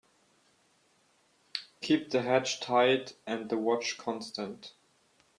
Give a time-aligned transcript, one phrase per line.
[1.81, 4.73] Keep the hatch tight and the watch constant.